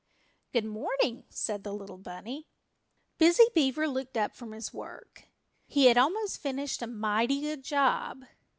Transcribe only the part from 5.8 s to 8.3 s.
had almost finished a mighty good job.